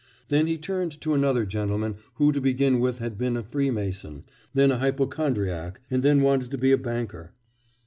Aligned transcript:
Then 0.29 0.47
he 0.47 0.57
turned 0.57 0.99
to 1.01 1.13
another 1.13 1.45
gentleman 1.45 1.97
who 2.15 2.31
to 2.31 2.41
begin 2.41 2.79
with 2.79 2.97
had 2.97 3.19
been 3.19 3.37
a 3.37 3.43
freemason, 3.43 4.23
then 4.51 4.71
a 4.71 4.79
hypochondriac, 4.79 5.79
and 5.91 6.01
then 6.01 6.23
wanted 6.23 6.49
to 6.49 6.57
be 6.57 6.71
a 6.71 6.77
banker. 6.79 7.33